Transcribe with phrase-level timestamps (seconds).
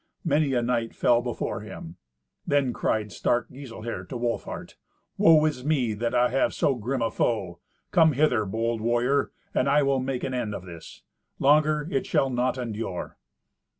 [0.25, 1.97] Many a knight fell before him.
[2.47, 4.75] Then cried stark Giselher to Wolfhart,
[5.15, 7.59] "Woe is me, that I have so grim a foe!
[7.91, 11.03] Come hither, bold warrior, and I will make an end of this.
[11.37, 13.19] Longer it shall not endure."